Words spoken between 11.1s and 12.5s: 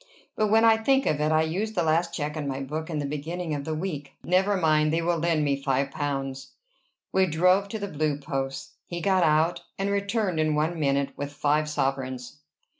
with five sovereigns.